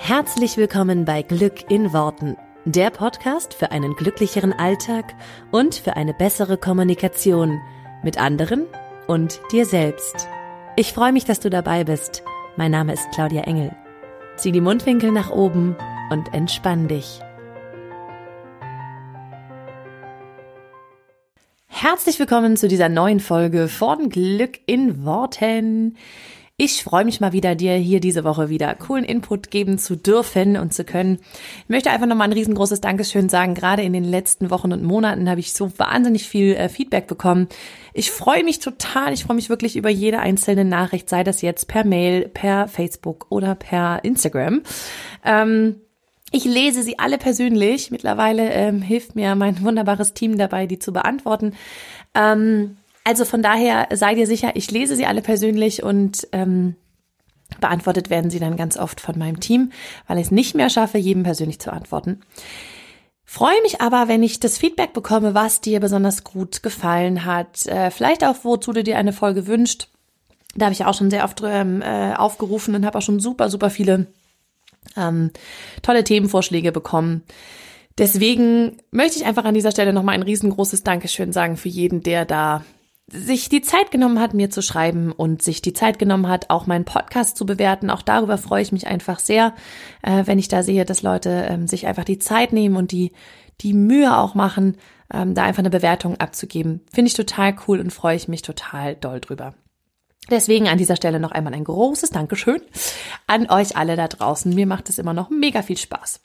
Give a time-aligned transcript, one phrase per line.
[0.00, 5.14] Herzlich willkommen bei Glück in Worten, der Podcast für einen glücklicheren Alltag
[5.50, 7.60] und für eine bessere Kommunikation
[8.02, 8.64] mit anderen
[9.06, 10.28] und dir selbst.
[10.76, 12.22] Ich freue mich, dass du dabei bist.
[12.56, 13.74] Mein Name ist Claudia Engel.
[14.36, 15.76] Zieh die Mundwinkel nach oben
[16.10, 17.20] und entspann dich.
[21.66, 25.96] Herzlich willkommen zu dieser neuen Folge von Glück in Worten.
[26.60, 30.56] Ich freue mich mal wieder, dir hier diese Woche wieder coolen Input geben zu dürfen
[30.56, 31.20] und zu können.
[31.62, 33.54] Ich möchte einfach nochmal ein riesengroßes Dankeschön sagen.
[33.54, 37.46] Gerade in den letzten Wochen und Monaten habe ich so wahnsinnig viel äh, Feedback bekommen.
[37.94, 39.12] Ich freue mich total.
[39.12, 43.26] Ich freue mich wirklich über jede einzelne Nachricht, sei das jetzt per Mail, per Facebook
[43.28, 44.62] oder per Instagram.
[45.24, 45.76] Ähm,
[46.32, 47.92] ich lese sie alle persönlich.
[47.92, 51.54] Mittlerweile ähm, hilft mir mein wunderbares Team dabei, die zu beantworten.
[52.16, 52.77] Ähm,
[53.08, 56.76] also von daher sei dir sicher, ich lese sie alle persönlich und ähm,
[57.58, 59.72] beantwortet werden sie dann ganz oft von meinem Team,
[60.06, 62.20] weil ich es nicht mehr schaffe, jedem persönlich zu antworten.
[63.24, 67.64] Freue mich aber, wenn ich das Feedback bekomme, was dir besonders gut gefallen hat.
[67.64, 69.88] Äh, vielleicht auch, wozu du dir eine Folge wünscht.
[70.54, 73.48] Da habe ich auch schon sehr oft ähm, äh, aufgerufen und habe auch schon super,
[73.48, 74.06] super viele
[74.98, 75.30] ähm,
[75.80, 77.22] tolle Themenvorschläge bekommen.
[77.96, 82.26] Deswegen möchte ich einfach an dieser Stelle nochmal ein riesengroßes Dankeschön sagen für jeden, der
[82.26, 82.64] da
[83.10, 86.66] sich die Zeit genommen hat, mir zu schreiben und sich die Zeit genommen hat, auch
[86.66, 87.90] meinen Podcast zu bewerten.
[87.90, 89.54] Auch darüber freue ich mich einfach sehr,
[90.02, 93.12] äh, wenn ich da sehe, dass Leute ähm, sich einfach die Zeit nehmen und die,
[93.60, 94.76] die Mühe auch machen,
[95.12, 96.82] ähm, da einfach eine Bewertung abzugeben.
[96.92, 99.54] Finde ich total cool und freue ich mich total doll drüber.
[100.30, 102.60] Deswegen an dieser Stelle noch einmal ein großes Dankeschön
[103.26, 104.54] an euch alle da draußen.
[104.54, 106.20] Mir macht es immer noch mega viel Spaß.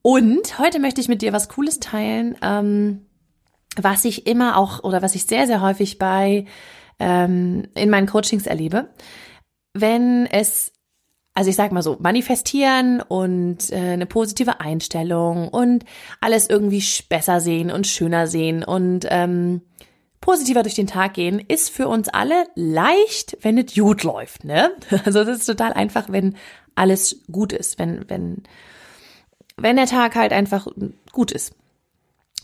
[0.00, 2.36] Und heute möchte ich mit dir was Cooles teilen.
[2.42, 3.06] Ähm,
[3.76, 6.46] was ich immer auch oder was ich sehr, sehr häufig bei
[6.98, 8.90] ähm, in meinen Coachings erlebe,
[9.74, 10.72] wenn es,
[11.34, 15.84] also ich sag mal so, manifestieren und äh, eine positive Einstellung und
[16.20, 19.62] alles irgendwie besser sehen und schöner sehen und ähm,
[20.20, 24.70] positiver durch den Tag gehen, ist für uns alle leicht, wenn es gut läuft, ne?
[25.04, 26.36] Also das ist total einfach, wenn
[26.74, 28.42] alles gut ist, wenn, wenn,
[29.56, 30.66] wenn der Tag halt einfach
[31.12, 31.54] gut ist.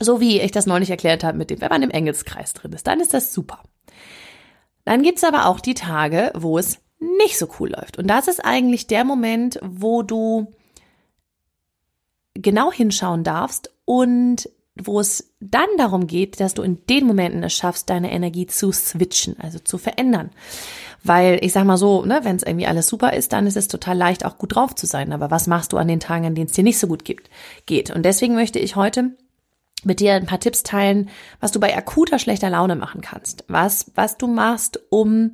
[0.01, 2.87] So wie ich das neulich erklärt habe mit dem, wenn man im Engelskreis drin ist,
[2.87, 3.63] dann ist das super.
[4.85, 7.99] Dann gibt's aber auch die Tage, wo es nicht so cool läuft.
[7.99, 10.53] Und das ist eigentlich der Moment, wo du
[12.35, 14.49] genau hinschauen darfst und
[14.81, 18.71] wo es dann darum geht, dass du in den Momenten es schaffst, deine Energie zu
[18.71, 20.31] switchen, also zu verändern.
[21.03, 23.69] Weil ich sag mal so, ne, wenn es irgendwie alles super ist, dann ist es
[23.69, 25.13] total leicht, auch gut drauf zu sein.
[25.13, 27.29] Aber was machst du an den Tagen, an denen es dir nicht so gut gibt,
[27.67, 27.91] geht?
[27.91, 29.17] Und deswegen möchte ich heute
[29.85, 31.09] mit dir ein paar Tipps teilen,
[31.41, 33.45] was du bei akuter schlechter Laune machen kannst.
[33.49, 35.33] Was, was du machst, um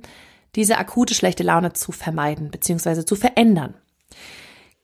[0.55, 3.05] diese akute schlechte Laune zu vermeiden bzw.
[3.05, 3.75] zu verändern.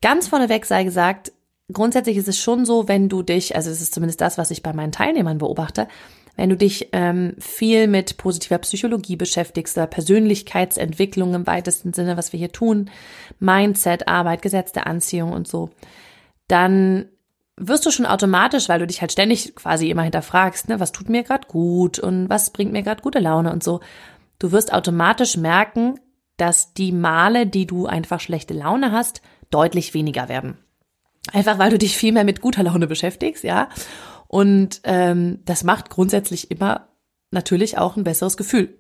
[0.02, 1.32] Ganz vorneweg sei gesagt,
[1.72, 4.62] grundsätzlich ist es schon so, wenn du dich, also es ist zumindest das, was ich
[4.62, 5.88] bei meinen Teilnehmern beobachte,
[6.36, 12.32] wenn du dich ähm, viel mit positiver Psychologie beschäftigst oder Persönlichkeitsentwicklung im weitesten Sinne, was
[12.32, 12.90] wir hier tun,
[13.40, 15.70] Mindset, Arbeit, Gesetz der Anziehung und so,
[16.48, 17.08] dann
[17.60, 21.08] wirst du schon automatisch, weil du dich halt ständig quasi immer hinterfragst, ne, was tut
[21.08, 23.80] mir gerade gut und was bringt mir gerade gute Laune und so.
[24.38, 26.00] Du wirst automatisch merken,
[26.36, 30.56] dass die Male, die du einfach schlechte Laune hast, deutlich weniger werden.
[31.32, 33.68] Einfach weil du dich viel mehr mit guter Laune beschäftigst, ja.
[34.26, 36.88] Und ähm, das macht grundsätzlich immer
[37.30, 38.78] natürlich auch ein besseres Gefühl.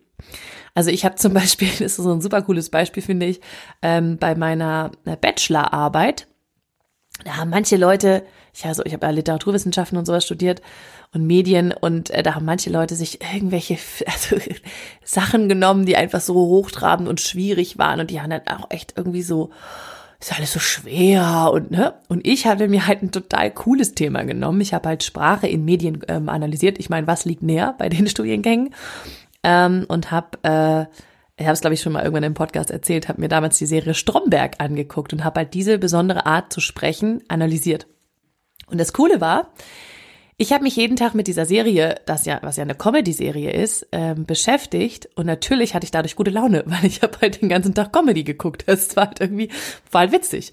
[0.74, 3.40] Also ich habe zum Beispiel, das ist so ein super cooles Beispiel, finde ich,
[3.82, 6.26] ähm, bei meiner Bachelorarbeit
[7.24, 8.24] da haben manche Leute,
[8.54, 10.62] ich, also ich habe ja Literaturwissenschaften und sowas studiert
[11.12, 14.36] und Medien und äh, da haben manche Leute sich irgendwelche also,
[15.04, 18.94] Sachen genommen, die einfach so hochtrabend und schwierig waren und die haben dann auch echt
[18.96, 19.50] irgendwie so
[20.20, 24.22] ist alles so schwer und ne und ich habe mir halt ein total cooles Thema
[24.24, 24.60] genommen.
[24.60, 26.78] Ich habe halt Sprache in Medien ähm, analysiert.
[26.78, 28.74] Ich meine, was liegt näher bei den Studiengängen
[29.42, 30.84] ähm, und habe äh,
[31.40, 33.64] ich habe es glaube ich schon mal irgendwann im Podcast erzählt, habe mir damals die
[33.64, 37.86] Serie Stromberg angeguckt und habe halt diese besondere Art zu sprechen analysiert.
[38.70, 39.50] Und das Coole war,
[40.36, 43.86] ich habe mich jeden Tag mit dieser Serie, das ja, was ja eine Comedy-Serie ist,
[43.92, 47.74] ähm, beschäftigt und natürlich hatte ich dadurch gute Laune, weil ich habe halt den ganzen
[47.74, 48.64] Tag Comedy geguckt.
[48.66, 49.50] Das war halt irgendwie,
[49.90, 50.52] war halt witzig.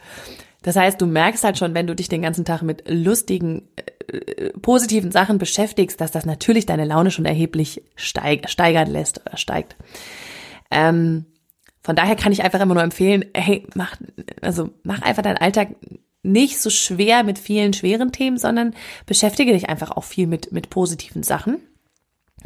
[0.61, 3.69] Das heißt, du merkst halt schon, wenn du dich den ganzen Tag mit lustigen,
[4.11, 9.37] äh, positiven Sachen beschäftigst, dass das natürlich deine Laune schon erheblich steig steigern lässt oder
[9.37, 9.77] steigt.
[10.69, 11.27] Ähm,
[11.79, 13.95] von daher kann ich einfach immer nur empfehlen, hey, mach,
[14.41, 15.69] also mach einfach deinen Alltag
[16.27, 18.73] nicht so schwer mit vielen schweren Themen, sondern
[19.05, 21.55] beschäftige dich einfach auch viel mit, mit positiven Sachen.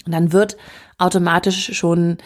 [0.05, 0.57] Und dann wird
[0.97, 2.17] automatisch schon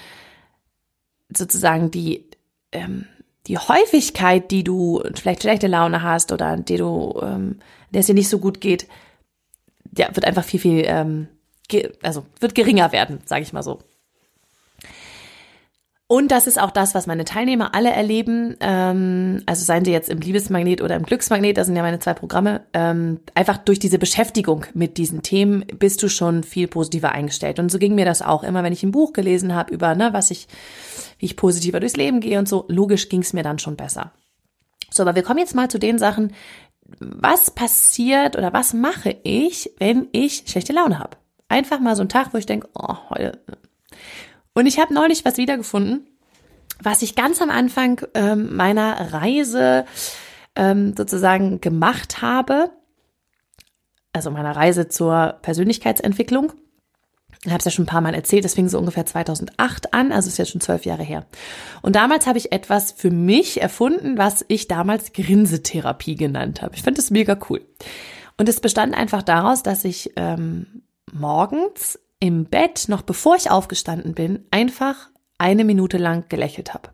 [1.35, 2.29] sozusagen die,
[2.71, 3.07] ähm,
[3.47, 7.59] die Häufigkeit, die du vielleicht schlechte Laune hast oder die du, ähm,
[7.91, 8.87] der es dir nicht so gut geht,
[9.97, 11.27] ja, wird einfach viel, viel, ähm,
[12.03, 13.79] also wird geringer werden, sage ich mal so.
[16.07, 18.55] Und das ist auch das, was meine Teilnehmer alle erleben.
[18.59, 22.13] Ähm, also seien sie jetzt im Liebesmagnet oder im Glücksmagnet, das sind ja meine zwei
[22.13, 22.61] Programme.
[22.73, 27.57] Ähm, einfach durch diese Beschäftigung mit diesen Themen bist du schon viel positiver eingestellt.
[27.57, 30.13] Und so ging mir das auch immer, wenn ich ein Buch gelesen habe über, ne,
[30.13, 30.47] was ich,
[31.17, 32.65] wie ich positiver durchs Leben gehe und so.
[32.67, 34.11] Logisch ging es mir dann schon besser.
[34.91, 36.33] So, aber wir kommen jetzt mal zu den Sachen.
[36.99, 41.17] Was passiert oder was mache ich, wenn ich schlechte Laune habe?
[41.49, 43.39] Einfach mal so ein Tag, wo ich denke, oh, heute
[44.55, 46.07] und ich habe neulich was wiedergefunden,
[46.81, 49.85] was ich ganz am Anfang ähm, meiner Reise
[50.55, 52.71] ähm, sozusagen gemacht habe,
[54.13, 56.53] also meiner Reise zur Persönlichkeitsentwicklung.
[57.43, 60.11] Ich habe es ja schon ein paar Mal erzählt, das fing so ungefähr 2008 an,
[60.11, 61.25] also ist jetzt schon zwölf Jahre her.
[61.81, 66.75] Und damals habe ich etwas für mich erfunden, was ich damals Grinsetherapie genannt habe.
[66.75, 67.61] Ich finde das mega cool.
[68.37, 74.13] Und es bestand einfach daraus, dass ich ähm, morgens im Bett, noch bevor ich aufgestanden
[74.13, 76.89] bin, einfach eine Minute lang gelächelt habe.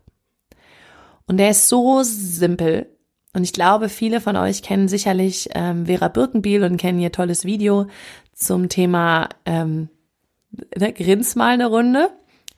[1.26, 2.86] Und der ist so simpel.
[3.32, 7.46] Und ich glaube, viele von euch kennen sicherlich ähm, Vera Birkenbiel und kennen ihr tolles
[7.46, 7.86] Video
[8.34, 9.88] zum Thema ähm,
[10.78, 12.10] ne, Grins mal eine Runde.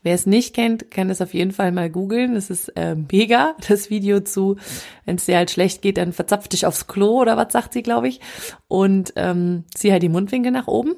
[0.03, 2.35] Wer es nicht kennt, kann es auf jeden Fall mal googeln.
[2.35, 4.57] Das ist äh, mega, das Video zu,
[5.05, 7.83] wenn es dir halt schlecht geht, dann verzapf dich aufs Klo oder was sagt sie,
[7.83, 8.21] glaube ich.
[8.67, 10.97] Und ähm, zieh halt die Mundwinkel nach oben.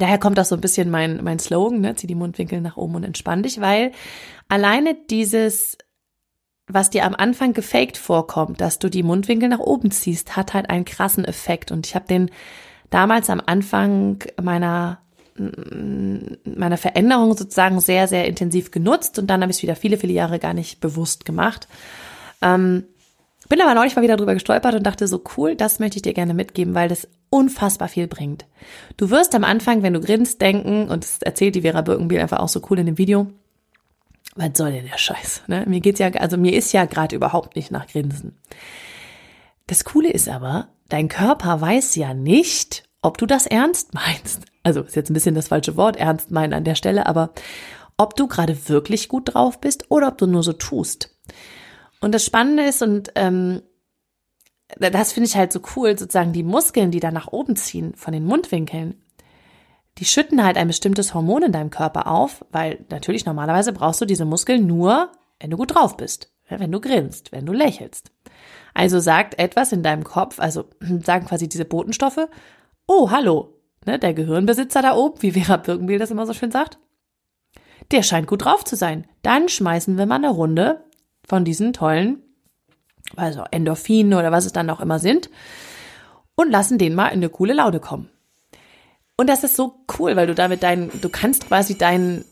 [0.00, 1.94] Daher kommt auch so ein bisschen mein, mein Slogan, ne?
[1.94, 3.92] zieh die Mundwinkel nach oben und entspann dich, weil
[4.48, 5.78] alleine dieses,
[6.66, 10.70] was dir am Anfang gefaked vorkommt, dass du die Mundwinkel nach oben ziehst, hat halt
[10.70, 11.70] einen krassen Effekt.
[11.70, 12.30] Und ich habe den
[12.90, 15.00] damals am Anfang meiner
[16.44, 20.12] meiner Veränderung sozusagen sehr, sehr intensiv genutzt und dann habe ich es wieder viele, viele
[20.12, 21.66] Jahre gar nicht bewusst gemacht.
[22.42, 22.84] Ähm,
[23.48, 26.14] bin aber neulich mal wieder drüber gestolpert und dachte so cool, das möchte ich dir
[26.14, 28.46] gerne mitgeben, weil das unfassbar viel bringt.
[28.96, 32.40] Du wirst am Anfang, wenn du grinst, denken, und das erzählt die Vera Birkenbiel einfach
[32.40, 33.28] auch so cool in dem Video,
[34.36, 35.42] was soll denn der Scheiß?
[35.46, 35.64] Ne?
[35.66, 38.36] Mir geht's ja, also mir ist ja gerade überhaupt nicht nach Grinsen.
[39.66, 44.44] Das Coole ist aber, dein Körper weiß ja nicht, ob du das ernst meinst.
[44.62, 47.32] Also ist jetzt ein bisschen das falsche Wort, ernst meinen an der Stelle, aber
[47.96, 51.16] ob du gerade wirklich gut drauf bist oder ob du nur so tust.
[52.00, 53.62] Und das Spannende ist, und ähm,
[54.78, 58.12] das finde ich halt so cool, sozusagen die Muskeln, die da nach oben ziehen von
[58.12, 59.02] den Mundwinkeln,
[59.98, 64.06] die schütten halt ein bestimmtes Hormon in deinem Körper auf, weil natürlich normalerweise brauchst du
[64.06, 68.12] diese Muskeln nur, wenn du gut drauf bist, wenn du grinst, wenn du lächelst.
[68.72, 70.64] Also sagt etwas in deinem Kopf, also
[71.04, 72.28] sagen quasi diese Botenstoffe,
[72.86, 76.78] oh, hallo, ne, der Gehirnbesitzer da oben, wie Vera Birkenbiel das immer so schön sagt,
[77.90, 79.06] der scheint gut drauf zu sein.
[79.22, 80.84] Dann schmeißen wir mal eine Runde
[81.26, 82.22] von diesen tollen
[83.16, 85.30] also Endorphine oder was es dann auch immer sind,
[86.34, 88.08] und lassen den mal in eine coole Laune kommen.
[89.16, 92.24] Und das ist so cool, weil du damit deinen, du kannst quasi deinen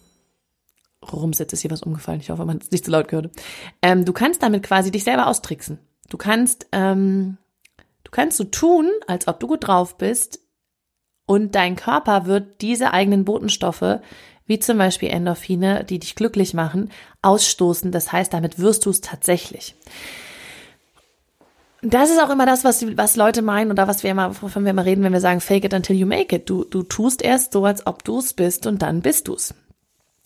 [1.13, 2.21] Rumsitz ist hier was umgefallen.
[2.21, 3.31] Ich hoffe, man es nicht zu laut gehört.
[3.83, 5.79] Ähm, du kannst damit quasi dich selber austricksen.
[6.09, 7.39] Du kannst, ähm,
[8.05, 10.41] du kannst so tun, als ob du gut drauf bist,
[11.29, 14.01] und dein Körper wird diese eigenen Botenstoffe,
[14.47, 16.91] wie zum Beispiel Endorphine, die dich glücklich machen,
[17.21, 17.93] ausstoßen.
[17.93, 19.75] Das heißt, damit wirst du es tatsächlich.
[21.81, 24.71] Das ist auch immer das, was, was Leute meinen oder was wir immer, wovon wir
[24.71, 26.51] immer reden, wenn wir sagen, fake it until you make it.
[26.51, 29.55] Du, du tust erst so, als ob du es bist und dann bist du's.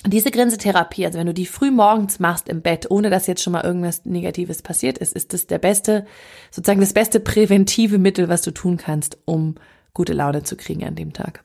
[0.06, 3.52] Diese Grinsetherapie, also wenn du die früh morgens machst im Bett, ohne dass jetzt schon
[3.52, 6.06] mal irgendwas Negatives passiert ist, ist das der beste,
[6.50, 9.54] sozusagen das beste präventive Mittel, was du tun kannst, um
[9.94, 11.44] gute Laune zu kriegen an dem Tag.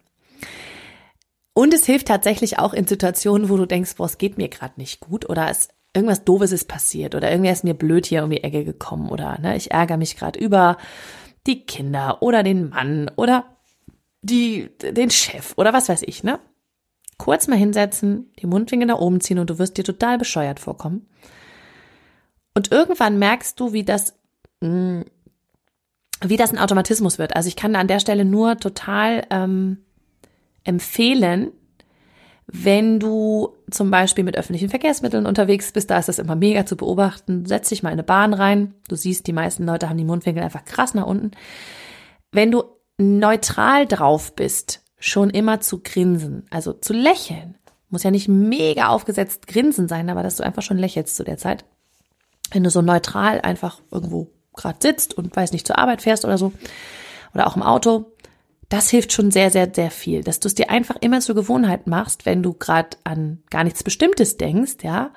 [1.53, 4.73] Und es hilft tatsächlich auch in Situationen, wo du denkst, boah, es geht mir gerade
[4.77, 8.29] nicht gut oder es irgendwas Doofes ist passiert oder irgendwie ist mir blöd hier um
[8.29, 10.77] die Ecke gekommen oder ne, ich ärgere mich gerade über
[11.47, 13.45] die Kinder oder den Mann oder
[14.21, 16.39] die, den Chef oder was weiß ich, ne?
[17.17, 21.07] Kurz mal hinsetzen, die Mundwinkel nach oben ziehen und du wirst dir total bescheuert vorkommen.
[22.53, 24.13] Und irgendwann merkst du, wie das,
[24.61, 25.03] hm,
[26.21, 27.35] wie das ein Automatismus wird.
[27.35, 29.79] Also ich kann an der Stelle nur total ähm,
[30.63, 31.51] empfehlen,
[32.47, 36.77] wenn du zum Beispiel mit öffentlichen Verkehrsmitteln unterwegs bist, da ist das immer mega zu
[36.77, 37.45] beobachten.
[37.45, 38.73] Setz dich mal in eine Bahn rein.
[38.87, 41.31] Du siehst, die meisten Leute haben die Mundwinkel einfach krass nach unten.
[42.31, 42.63] Wenn du
[42.97, 47.55] neutral drauf bist, schon immer zu grinsen, also zu lächeln.
[47.89, 51.37] Muss ja nicht mega aufgesetzt grinsen sein, aber dass du einfach schon lächelst zu der
[51.37, 51.65] Zeit.
[52.51, 56.37] Wenn du so neutral einfach irgendwo gerade sitzt und weiß nicht zur Arbeit fährst oder
[56.37, 56.53] so,
[57.33, 58.13] oder auch im Auto,
[58.69, 61.87] das hilft schon sehr, sehr, sehr viel, dass du es dir einfach immer zur Gewohnheit
[61.87, 65.11] machst, wenn du gerade an gar nichts Bestimmtes denkst, ja,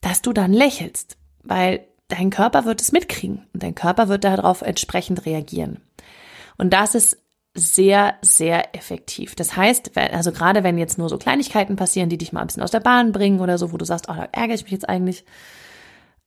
[0.00, 1.16] dass du dann lächelst.
[1.42, 5.80] Weil dein Körper wird es mitkriegen und dein Körper wird darauf entsprechend reagieren.
[6.58, 7.18] Und das ist
[7.54, 9.34] sehr, sehr effektiv.
[9.34, 12.62] Das heißt, also gerade wenn jetzt nur so Kleinigkeiten passieren, die dich mal ein bisschen
[12.62, 14.88] aus der Bahn bringen oder so, wo du sagst, oh, da ärgere ich mich jetzt
[14.88, 15.24] eigentlich.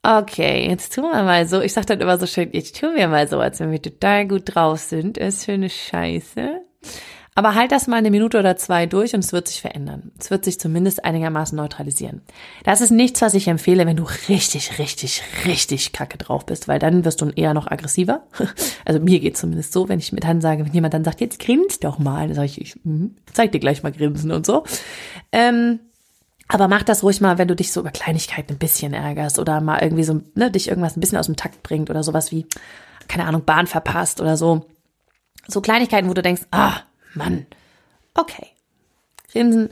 [0.06, 1.62] Okay, jetzt tun wir mal so.
[1.62, 4.28] Ich sag dann immer so schön, jetzt tun wir mal so, als wenn wir total
[4.28, 5.18] gut drauf sind.
[5.18, 6.62] Ist für eine Scheiße.
[7.36, 10.12] Aber halt das mal eine Minute oder zwei durch und es wird sich verändern.
[10.20, 12.22] Es wird sich zumindest einigermaßen neutralisieren.
[12.64, 16.78] Das ist nichts, was ich empfehle, wenn du richtig, richtig, richtig kacke drauf bist, weil
[16.78, 18.28] dann wirst du eher noch aggressiver.
[18.86, 21.40] Also mir geht zumindest so, wenn ich mir dann sage, wenn jemand dann sagt, jetzt
[21.40, 24.66] grinst doch mal, dann sage ich, ich hm, zeig dir gleich mal grinsen und so.
[25.32, 25.80] Ähm,
[26.54, 29.60] aber mach das ruhig mal, wenn du dich so über Kleinigkeiten ein bisschen ärgerst oder
[29.60, 32.46] mal irgendwie so, ne, dich irgendwas ein bisschen aus dem Takt bringt oder sowas wie,
[33.08, 34.68] keine Ahnung, Bahn verpasst oder so.
[35.48, 36.82] So Kleinigkeiten, wo du denkst, ah,
[37.16, 37.48] Mann,
[38.14, 38.48] okay.
[39.32, 39.70] Grinsen,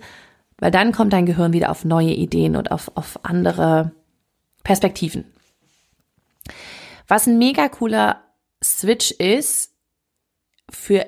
[0.57, 3.91] weil dann kommt dein Gehirn wieder auf neue Ideen und auf, auf andere
[4.63, 5.25] Perspektiven.
[7.07, 8.23] Was ein mega cooler
[8.63, 9.75] Switch ist
[10.67, 11.05] für,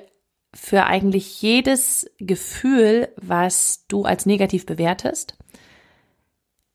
[0.54, 5.36] für eigentlich jedes Gefühl, was du als negativ bewertest,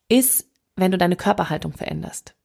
[0.09, 2.35] ist, wenn du deine Körperhaltung veränderst.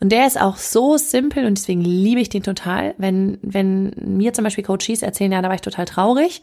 [0.00, 2.94] Und der ist auch so simpel und deswegen liebe ich den total.
[2.98, 6.42] Wenn, wenn mir zum Beispiel Coaches erzählen, ja, da war ich total traurig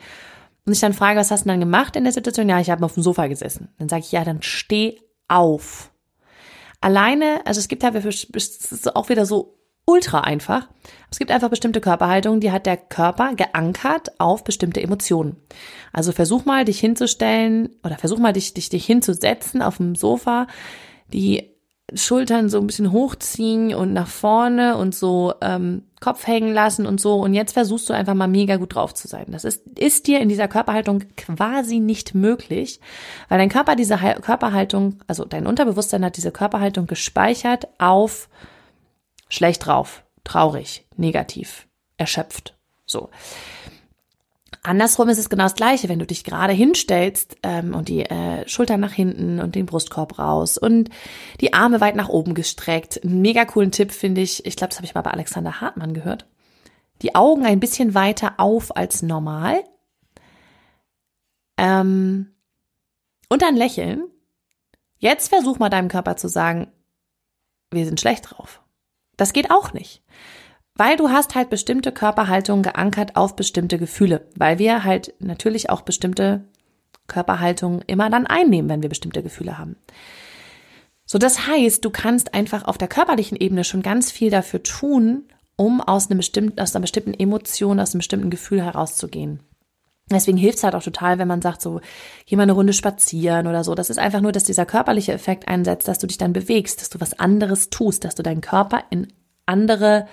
[0.65, 2.49] und ich dann frage, was hast du dann gemacht in der Situation?
[2.49, 3.69] Ja, ich habe auf dem Sofa gesessen.
[3.79, 5.91] Dann sage ich, ja, dann steh auf.
[6.81, 7.95] Alleine, also es gibt halt
[8.93, 10.67] auch wieder so ultra einfach.
[11.11, 15.37] Es gibt einfach bestimmte Körperhaltungen, die hat der Körper geankert auf bestimmte Emotionen.
[15.93, 20.47] Also versuch mal dich hinzustellen oder versuch mal dich, dich, dich hinzusetzen auf dem Sofa,
[21.13, 21.55] die
[21.93, 26.99] Schultern so ein bisschen hochziehen und nach vorne und so ähm, Kopf hängen lassen und
[26.99, 27.21] so.
[27.21, 29.27] Und jetzt versuchst du einfach mal mega gut drauf zu sein.
[29.29, 32.79] Das ist, ist dir in dieser Körperhaltung quasi nicht möglich,
[33.29, 38.29] weil dein Körper diese Körperhaltung, also dein Unterbewusstsein hat diese Körperhaltung gespeichert auf
[39.35, 42.57] schlecht drauf, traurig, negativ, erschöpft.
[42.85, 43.09] So.
[44.63, 48.47] Andersrum ist es genau das Gleiche, wenn du dich gerade hinstellst ähm, und die äh,
[48.47, 50.89] Schultern nach hinten und den Brustkorb raus und
[51.39, 53.01] die Arme weit nach oben gestreckt.
[53.03, 56.25] Mega coolen Tipp finde ich, ich glaube, das habe ich mal bei Alexander Hartmann gehört.
[57.03, 59.63] Die Augen ein bisschen weiter auf als normal.
[61.57, 62.33] Ähm,
[63.29, 64.05] und dann lächeln.
[64.97, 66.71] Jetzt versuch mal deinem Körper zu sagen,
[67.69, 68.61] wir sind schlecht drauf.
[69.17, 70.01] Das geht auch nicht.
[70.75, 75.81] Weil du hast halt bestimmte Körperhaltungen geankert auf bestimmte Gefühle, weil wir halt natürlich auch
[75.81, 76.43] bestimmte
[77.07, 79.77] Körperhaltungen immer dann einnehmen, wenn wir bestimmte Gefühle haben.
[81.05, 85.25] So, das heißt, du kannst einfach auf der körperlichen Ebene schon ganz viel dafür tun,
[85.55, 89.39] um aus, einem bestimmten, aus einer bestimmten Emotion, aus einem bestimmten Gefühl herauszugehen.
[90.11, 91.81] Deswegen hilft es halt auch total, wenn man sagt, so,
[92.27, 93.73] geh mal eine Runde spazieren oder so.
[93.73, 96.89] Das ist einfach nur, dass dieser körperliche Effekt einsetzt, dass du dich dann bewegst, dass
[96.89, 99.11] du was anderes tust, dass du deinen Körper in
[99.47, 100.07] andere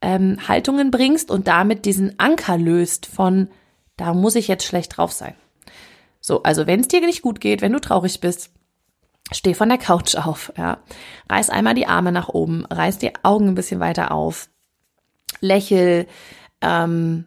[0.00, 3.48] ähm, Haltungen bringst und damit diesen Anker löst von,
[3.96, 5.34] da muss ich jetzt schlecht drauf sein.
[6.20, 8.50] So, also wenn es dir nicht gut geht, wenn du traurig bist,
[9.30, 10.78] steh von der Couch auf, ja.
[11.30, 14.48] Reiß einmal die Arme nach oben, reiß die Augen ein bisschen weiter auf,
[15.40, 16.06] lächel,
[16.60, 17.26] ähm,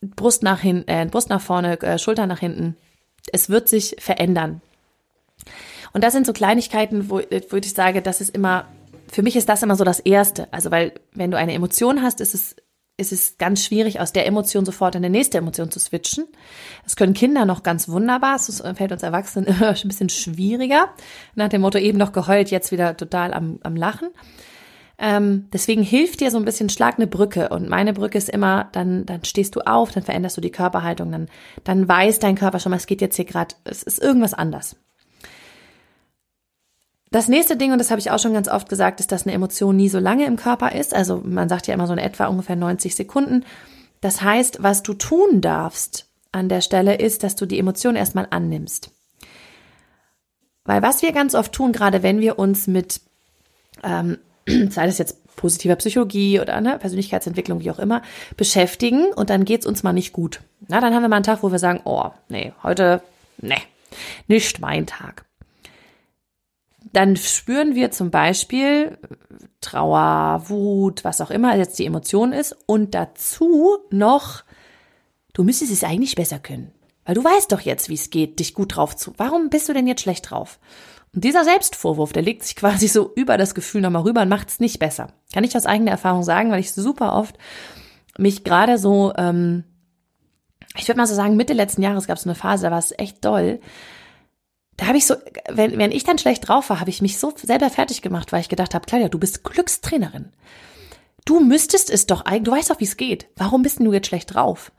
[0.00, 2.76] Brust nach hinten, äh, Brust nach vorne, äh, Schulter nach hinten.
[3.32, 4.60] Es wird sich verändern.
[5.92, 8.66] Und das sind so Kleinigkeiten, wo, wo ich sage, das ist immer
[9.10, 10.48] für mich ist das immer so das Erste.
[10.52, 12.56] Also, weil wenn du eine Emotion hast, ist es,
[12.96, 16.24] ist es ganz schwierig, aus der Emotion sofort in die nächste Emotion zu switchen.
[16.84, 18.36] Das können Kinder noch ganz wunderbar.
[18.36, 20.90] Es fällt uns Erwachsenen immer ein bisschen schwieriger.
[21.34, 24.08] Nach dem Motto eben noch geheult, jetzt wieder total am, am Lachen.
[24.98, 27.50] Ähm, deswegen hilft dir so ein bisschen Schlag eine Brücke.
[27.50, 31.12] Und meine Brücke ist immer, dann, dann stehst du auf, dann veränderst du die Körperhaltung,
[31.12, 31.28] dann,
[31.64, 34.76] dann weiß dein Körper schon mal, es geht jetzt hier gerade, es ist irgendwas anders.
[37.10, 39.34] Das nächste Ding, und das habe ich auch schon ganz oft gesagt, ist, dass eine
[39.34, 40.92] Emotion nie so lange im Körper ist.
[40.92, 43.44] Also man sagt ja immer so in etwa ungefähr 90 Sekunden.
[44.00, 48.26] Das heißt, was du tun darfst an der Stelle ist, dass du die Emotion erstmal
[48.30, 48.90] annimmst.
[50.64, 53.00] Weil was wir ganz oft tun, gerade wenn wir uns mit,
[53.82, 54.18] ähm,
[54.70, 58.02] sei das jetzt positiver Psychologie oder ne, Persönlichkeitsentwicklung, wie auch immer,
[58.36, 60.40] beschäftigen und dann geht's uns mal nicht gut.
[60.68, 63.02] Na, dann haben wir mal einen Tag, wo wir sagen, oh, nee, heute,
[63.38, 63.60] nee,
[64.28, 65.26] nicht mein Tag
[66.96, 68.96] dann spüren wir zum Beispiel
[69.60, 74.44] Trauer, Wut, was auch immer jetzt die Emotion ist und dazu noch,
[75.34, 76.72] du müsstest es eigentlich besser können.
[77.04, 79.12] Weil du weißt doch jetzt, wie es geht, dich gut drauf zu.
[79.18, 80.58] Warum bist du denn jetzt schlecht drauf?
[81.16, 84.50] Und dieser Selbstvorwurf, der legt sich quasi so über das Gefühl nochmal rüber und macht
[84.50, 85.08] es nicht besser.
[85.32, 87.38] Kann ich aus eigener Erfahrung sagen, weil ich super oft
[88.18, 89.64] mich gerade so, ähm,
[90.76, 92.94] ich würde mal so sagen, Mitte letzten Jahres gab es eine Phase, da war es
[92.98, 93.60] echt doll,
[94.76, 95.14] da habe ich so,
[95.48, 98.42] wenn, wenn ich dann schlecht drauf war, habe ich mich so selber fertig gemacht, weil
[98.42, 100.32] ich gedacht habe, Claudia, du bist Glückstrainerin.
[101.24, 103.26] Du müsstest es doch eigentlich, du weißt doch, wie es geht.
[103.36, 104.70] Warum bist denn du jetzt schlecht drauf?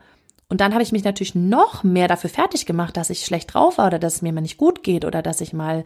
[0.48, 3.76] Und dann habe ich mich natürlich noch mehr dafür fertig gemacht, dass ich schlecht drauf
[3.76, 5.84] war oder dass es mir mal nicht gut geht oder dass ich mal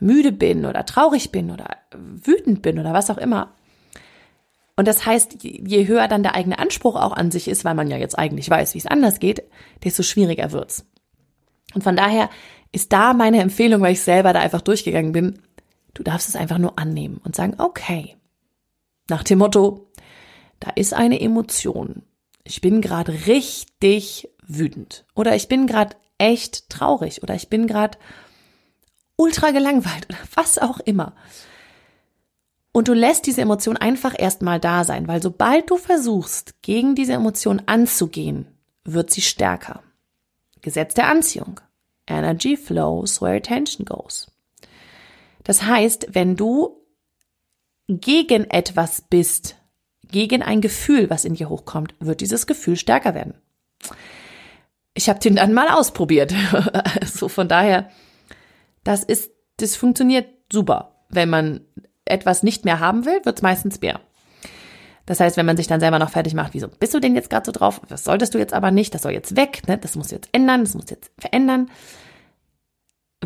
[0.00, 3.52] müde bin oder traurig bin oder wütend bin oder was auch immer.
[4.76, 7.88] Und das heißt, je höher dann der eigene Anspruch auch an sich ist, weil man
[7.88, 9.44] ja jetzt eigentlich weiß, wie es anders geht,
[9.84, 10.84] desto schwieriger wird's.
[11.74, 12.28] Und von daher
[12.72, 15.38] ist da meine Empfehlung, weil ich selber da einfach durchgegangen bin,
[15.94, 18.16] du darfst es einfach nur annehmen und sagen, okay.
[19.08, 19.90] Nach dem Motto,
[20.60, 22.02] da ist eine Emotion.
[22.42, 27.98] Ich bin gerade richtig wütend oder ich bin gerade echt traurig oder ich bin gerade
[29.16, 31.14] ultra gelangweilt oder was auch immer.
[32.72, 37.12] Und du lässt diese Emotion einfach erstmal da sein, weil sobald du versuchst, gegen diese
[37.12, 38.46] Emotion anzugehen,
[38.84, 39.82] wird sie stärker.
[40.60, 41.60] Gesetz der Anziehung.
[42.06, 44.30] Energy flows where attention goes.
[45.44, 46.80] Das heißt, wenn du
[47.86, 49.56] gegen etwas bist,
[50.10, 53.34] gegen ein Gefühl, was in dir hochkommt, wird dieses Gefühl stärker werden.
[54.94, 56.32] Ich habe den dann mal ausprobiert.
[56.50, 57.90] so also von daher,
[58.84, 61.04] das ist, das funktioniert super.
[61.08, 61.60] Wenn man
[62.04, 64.00] etwas nicht mehr haben will, wird es meistens mehr.
[65.06, 67.28] Das heißt, wenn man sich dann selber noch fertig macht, wieso bist du denn jetzt
[67.28, 67.80] gerade so drauf?
[67.88, 69.76] Das solltest du jetzt aber nicht, das soll jetzt weg, ne?
[69.76, 71.68] das muss jetzt ändern, das muss jetzt verändern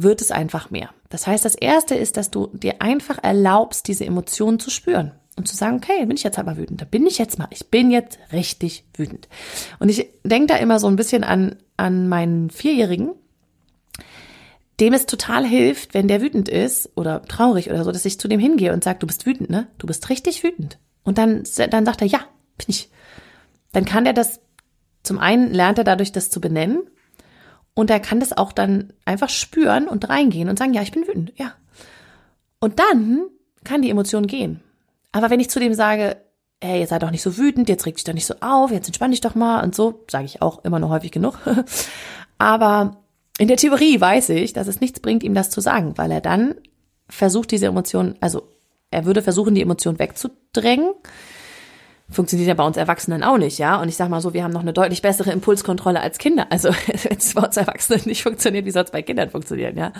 [0.03, 0.91] wird es einfach mehr.
[1.09, 5.49] Das heißt, das erste ist, dass du dir einfach erlaubst, diese Emotionen zu spüren und
[5.49, 7.91] zu sagen, okay, bin ich jetzt aber wütend, da bin ich jetzt mal, ich bin
[7.91, 9.29] jetzt richtig wütend.
[9.79, 13.15] Und ich denke da immer so ein bisschen an, an meinen Vierjährigen,
[14.81, 18.29] dem es total hilft, wenn der wütend ist oder traurig oder so, dass ich zu
[18.29, 19.67] dem hingehe und sage, du bist wütend, ne?
[19.79, 20.79] Du bist richtig wütend.
[21.03, 22.21] Und dann, dann sagt er, ja,
[22.57, 22.91] bin ich.
[23.73, 24.41] Dann kann er das,
[25.03, 26.83] zum einen lernt er dadurch, das zu benennen
[27.75, 31.07] und er kann das auch dann einfach spüren und reingehen und sagen, ja, ich bin
[31.07, 31.53] wütend, ja.
[32.61, 33.29] Und dann
[33.65, 34.61] kann die Emotion gehen.
[35.13, 36.17] Aber wenn ich zu dem sage,
[36.63, 38.89] hey, jetzt sei doch nicht so wütend, jetzt reg dich doch nicht so auf, jetzt
[38.89, 41.39] entspann dich doch mal und so, sage ich auch immer nur häufig genug.
[42.39, 42.97] Aber
[43.39, 46.21] in der Theorie weiß ich, dass es nichts bringt, ihm das zu sagen, weil er
[46.21, 46.55] dann
[47.09, 48.49] versucht, diese Emotion, also
[48.91, 50.93] er würde versuchen, die Emotion wegzudrängen
[52.11, 53.81] funktioniert ja bei uns Erwachsenen auch nicht, ja.
[53.81, 56.47] Und ich sag mal so, wir haben noch eine deutlich bessere Impulskontrolle als Kinder.
[56.51, 56.71] Also
[57.03, 59.93] wenn es bei uns Erwachsenen nicht funktioniert, wie soll es bei Kindern funktionieren, ja?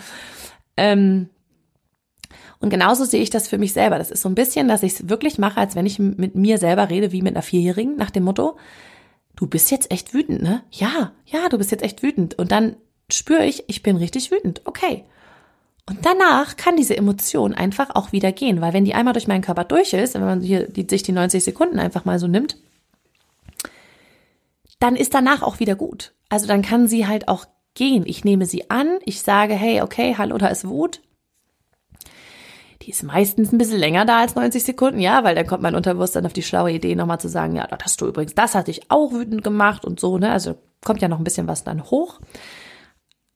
[0.77, 1.29] Ähm,
[2.59, 3.97] und genauso sehe ich das für mich selber.
[3.97, 6.57] Das ist so ein bisschen, dass ich es wirklich mache, als wenn ich mit mir
[6.57, 8.57] selber rede, wie mit einer Vierjährigen, nach dem Motto,
[9.37, 10.63] du bist jetzt echt wütend, ne?
[10.71, 12.37] Ja, ja, du bist jetzt echt wütend.
[12.37, 12.75] Und dann
[13.13, 14.61] spüre ich, ich bin richtig wütend.
[14.65, 15.05] Okay.
[15.85, 19.41] Und danach kann diese Emotion einfach auch wieder gehen, weil wenn die einmal durch meinen
[19.41, 22.57] Körper durch ist, wenn man hier die, sich die 90 Sekunden einfach mal so nimmt,
[24.79, 26.13] dann ist danach auch wieder gut.
[26.29, 28.03] Also dann kann sie halt auch gehen.
[28.05, 31.01] Ich nehme sie an, ich sage, hey, okay, hallo, da ist Wut.
[32.83, 35.75] Die ist meistens ein bisschen länger da als 90 Sekunden, ja, weil dann kommt mein
[35.75, 38.71] Unterbewusstsein auf die schlaue Idee, nochmal zu sagen, ja, das hast du übrigens, das hatte
[38.71, 40.31] ich auch wütend gemacht und so, ne?
[40.31, 42.19] Also kommt ja noch ein bisschen was dann hoch.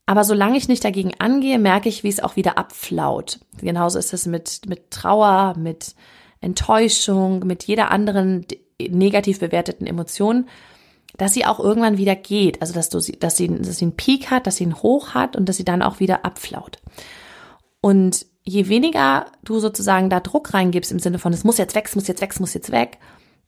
[0.05, 3.39] Aber solange ich nicht dagegen angehe, merke ich, wie es auch wieder abflaut.
[3.61, 5.95] Genauso ist es mit, mit Trauer, mit
[6.41, 8.45] Enttäuschung, mit jeder anderen
[8.79, 10.47] negativ bewerteten Emotion,
[11.17, 12.61] dass sie auch irgendwann wieder geht.
[12.61, 15.13] Also, dass du sie, dass sie, dass sie einen Peak hat, dass sie einen Hoch
[15.13, 16.79] hat und dass sie dann auch wieder abflaut.
[17.79, 21.85] Und je weniger du sozusagen da Druck reingibst im Sinne von, es muss jetzt weg,
[21.87, 22.97] es muss jetzt weg, es muss jetzt weg,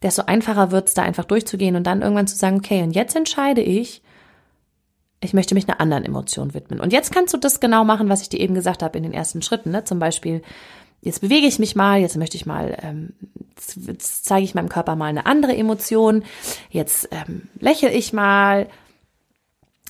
[0.01, 3.15] desto einfacher wird es da einfach durchzugehen und dann irgendwann zu sagen, okay, und jetzt
[3.15, 4.03] entscheide ich,
[5.25, 6.79] ich möchte mich einer anderen Emotion widmen.
[6.79, 9.13] Und jetzt kannst du das genau machen, was ich dir eben gesagt habe in den
[9.13, 9.71] ersten Schritten.
[9.71, 9.83] Ne?
[9.83, 10.41] Zum Beispiel,
[11.01, 13.13] jetzt bewege ich mich mal, jetzt möchte ich mal, ähm,
[13.87, 16.23] jetzt zeige ich meinem Körper mal eine andere Emotion,
[16.69, 18.67] jetzt ähm, lächle ich mal.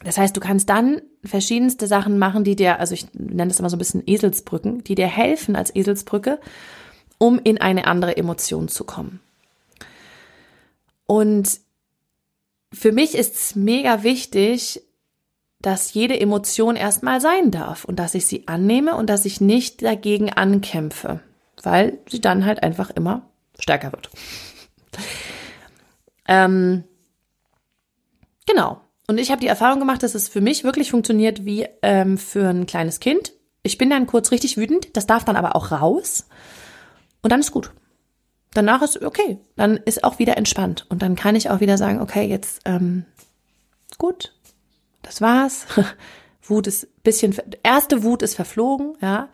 [0.04, 3.70] Das heißt, du kannst dann verschiedenste Sachen machen, die dir, also ich nenne das immer
[3.70, 6.40] so ein bisschen Eselsbrücken, die dir helfen als Eselsbrücke,
[7.18, 9.20] um in eine andere Emotion zu kommen.
[11.08, 11.60] Und
[12.74, 14.82] für mich ist es mega wichtig,
[15.66, 19.82] dass jede Emotion erstmal sein darf und dass ich sie annehme und dass ich nicht
[19.82, 21.22] dagegen ankämpfe,
[21.64, 23.24] weil sie dann halt einfach immer
[23.58, 24.12] stärker wird.
[26.28, 26.84] ähm,
[28.46, 28.80] genau.
[29.08, 32.48] Und ich habe die Erfahrung gemacht, dass es für mich wirklich funktioniert wie ähm, für
[32.48, 33.34] ein kleines Kind.
[33.64, 36.28] Ich bin dann kurz richtig wütend, das darf dann aber auch raus
[37.24, 37.72] und dann ist gut.
[38.54, 42.02] Danach ist okay, dann ist auch wieder entspannt und dann kann ich auch wieder sagen,
[42.02, 43.06] okay, jetzt ähm,
[43.98, 44.35] gut,
[45.06, 45.66] das war's.
[46.48, 49.30] Wut ist bisschen, erste Wut ist verflogen, ja.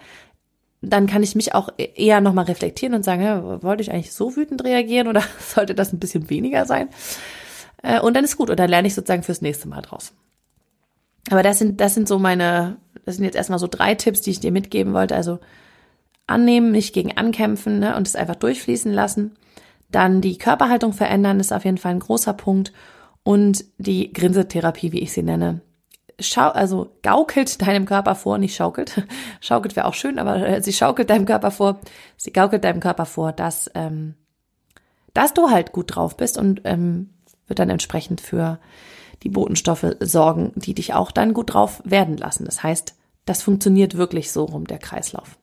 [0.83, 4.13] Dann kann ich mich auch e-, eher nochmal reflektieren und sagen, ja, wollte ich eigentlich
[4.13, 6.89] so wütend reagieren oder sollte das ein bisschen weniger sein?
[7.83, 8.49] Äh, und dann ist gut.
[8.49, 10.13] Und dann lerne ich sozusagen fürs nächste Mal draus.
[11.29, 14.31] Aber das sind, das sind so meine, das sind jetzt erstmal so drei Tipps, die
[14.31, 15.15] ich dir mitgeben wollte.
[15.15, 15.39] Also
[16.25, 19.35] annehmen, nicht gegen ankämpfen ne, und es einfach durchfließen lassen.
[19.91, 22.71] Dann die Körperhaltung verändern ist auf jeden Fall ein großer Punkt.
[23.23, 25.61] Und die Grinsetherapie, wie ich sie nenne.
[26.19, 29.05] Schau, also gaukelt deinem Körper vor, nicht schaukelt.
[29.41, 31.79] schaukelt wäre auch schön, aber äh, sie schaukelt deinem Körper vor,
[32.17, 34.15] sie gaukelt deinem Körper vor, dass, ähm,
[35.13, 37.09] dass du halt gut drauf bist und ähm,
[37.47, 38.59] wird dann entsprechend für
[39.23, 42.45] die Botenstoffe sorgen, die dich auch dann gut drauf werden lassen.
[42.45, 45.37] Das heißt, das funktioniert wirklich so rum, der Kreislauf.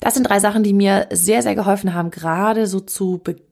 [0.00, 3.44] Das sind drei Sachen, die mir sehr, sehr geholfen haben, gerade so zu Beginn,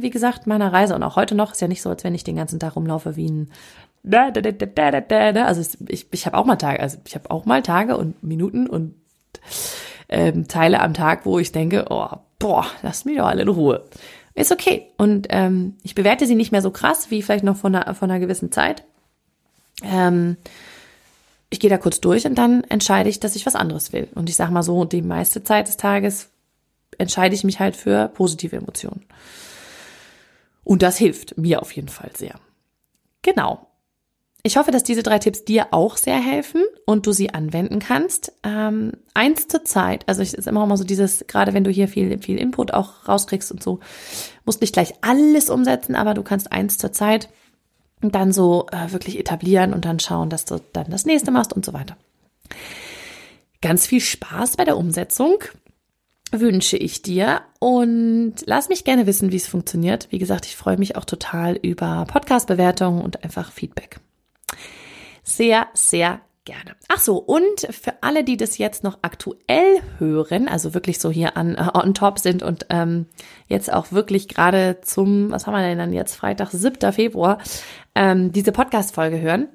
[0.00, 1.52] wie gesagt, meiner Reise und auch heute noch.
[1.52, 3.50] Ist ja nicht so, als wenn ich den ganzen Tag rumlaufe wie ein
[5.46, 8.66] also ich, ich habe auch mal Tage, also ich habe auch mal Tage und Minuten
[8.66, 8.94] und
[10.08, 13.84] ähm, Teile am Tag, wo ich denke, oh, boah, lasst mich doch alle in Ruhe.
[14.34, 14.88] Ist okay.
[14.96, 18.10] Und ähm, ich bewerte sie nicht mehr so krass wie vielleicht noch von einer, von
[18.10, 18.84] einer gewissen Zeit.
[19.84, 20.36] Ähm,
[21.50, 24.08] ich gehe da kurz durch und dann entscheide ich, dass ich was anderes will.
[24.14, 26.31] Und ich sage mal so, die meiste Zeit des Tages
[27.02, 29.04] entscheide ich mich halt für positive Emotionen.
[30.64, 32.38] Und das hilft mir auf jeden Fall sehr.
[33.22, 33.66] Genau.
[34.44, 38.32] Ich hoffe, dass diese drei Tipps dir auch sehr helfen und du sie anwenden kannst.
[38.42, 41.86] Ähm, eins zur Zeit, also ich ist immer mal so dieses, gerade wenn du hier
[41.86, 43.78] viel, viel Input auch rauskriegst und so,
[44.44, 47.28] musst nicht gleich alles umsetzen, aber du kannst eins zur Zeit
[48.00, 51.64] dann so äh, wirklich etablieren und dann schauen, dass du dann das nächste machst und
[51.64, 51.96] so weiter.
[53.60, 55.38] Ganz viel Spaß bei der Umsetzung
[56.32, 60.08] wünsche ich dir und lass mich gerne wissen, wie es funktioniert.
[60.10, 64.00] Wie gesagt, ich freue mich auch total über Podcast-Bewertungen und einfach Feedback.
[65.22, 66.74] Sehr, sehr gerne.
[66.88, 71.36] Ach so, und für alle, die das jetzt noch aktuell hören, also wirklich so hier
[71.36, 73.06] an uh, on top sind und ähm,
[73.46, 76.92] jetzt auch wirklich gerade zum, was haben wir denn dann jetzt, Freitag, 7.
[76.92, 77.38] Februar,
[77.94, 79.48] ähm, diese Podcast-Folge hören.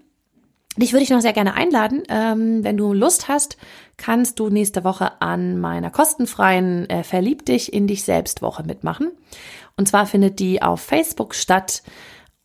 [0.78, 2.04] Dich würde ich noch sehr gerne einladen.
[2.08, 3.58] Ähm, wenn du Lust hast,
[3.98, 9.12] kannst du nächste Woche an meiner kostenfreien äh, Verlieb dich in dich selbst Woche mitmachen.
[9.76, 11.84] Und zwar findet die auf Facebook statt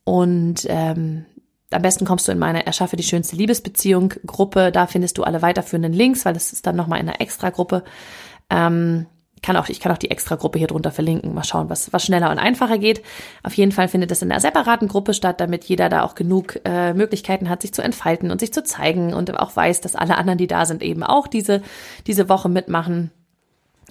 [0.03, 1.25] und ähm,
[1.71, 4.71] am besten kommst du in meine Erschaffe die schönste Liebesbeziehung Gruppe.
[4.71, 7.83] Da findest du alle weiterführenden Links, weil das ist dann nochmal in einer Extra-Gruppe.
[8.49, 9.07] Ähm,
[9.43, 11.33] kann auch, ich kann auch die Extra-Gruppe hier drunter verlinken.
[11.33, 13.03] Mal schauen, was, was schneller und einfacher geht.
[13.43, 16.59] Auf jeden Fall findet es in einer separaten Gruppe statt, damit jeder da auch genug
[16.65, 20.17] äh, Möglichkeiten hat, sich zu entfalten und sich zu zeigen und auch weiß, dass alle
[20.17, 21.61] anderen, die da sind, eben auch diese,
[22.07, 23.11] diese Woche mitmachen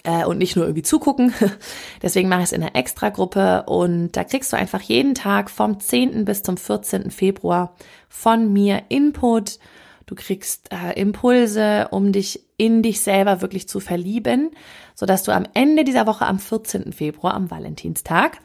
[0.05, 1.33] äh, und nicht nur irgendwie zugucken.
[2.03, 5.79] Deswegen mache ich es in einer Extra-Gruppe und da kriegst du einfach jeden Tag vom
[5.79, 6.25] 10.
[6.25, 7.11] bis zum 14.
[7.11, 7.75] Februar
[8.09, 9.59] von mir Input.
[10.07, 14.53] Du kriegst äh, Impulse, um dich in dich selber wirklich zu verlieben,
[14.95, 16.93] so dass du am Ende dieser Woche am 14.
[16.93, 18.39] Februar, am Valentinstag,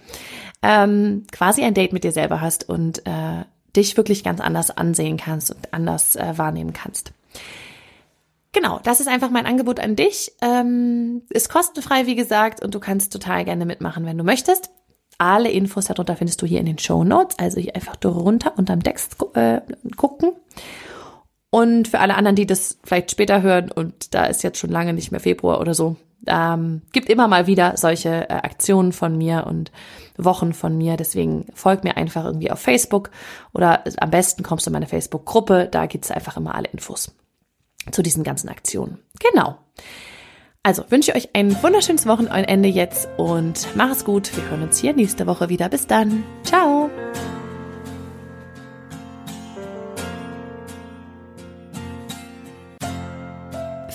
[0.63, 3.43] ähm, quasi ein Date mit dir selber hast und äh,
[3.75, 7.11] dich wirklich ganz anders ansehen kannst und anders äh, wahrnehmen kannst.
[8.53, 10.31] Genau, das ist einfach mein Angebot an dich.
[10.41, 14.71] Ähm, ist kostenfrei, wie gesagt, und du kannst total gerne mitmachen, wenn du möchtest.
[15.19, 18.81] Alle Infos darunter findest du hier in den Show Notes, also hier einfach runter unterm
[18.81, 19.61] Text äh,
[19.95, 20.31] gucken.
[21.49, 24.93] Und für alle anderen, die das vielleicht später hören und da ist jetzt schon lange
[24.93, 29.45] nicht mehr Februar oder so, ähm, gibt immer mal wieder solche äh, Aktionen von mir
[29.47, 29.71] und
[30.17, 30.97] Wochen von mir.
[30.97, 33.11] Deswegen folg mir einfach irgendwie auf Facebook
[33.53, 35.69] oder am besten kommst du in meine Facebook-Gruppe.
[35.71, 37.15] Da gibt's einfach immer alle Infos
[37.91, 38.99] zu diesen ganzen Aktionen.
[39.19, 39.57] Genau.
[40.63, 44.35] Also wünsche ich euch ein wunderschönes Wochenende jetzt und mach es gut.
[44.35, 45.69] Wir hören uns hier nächste Woche wieder.
[45.69, 46.23] Bis dann.
[46.43, 46.89] Ciao.